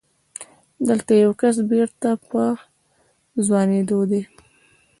[0.87, 2.43] دلته يو کس بېرته په
[3.45, 4.21] ځوانېدو دی.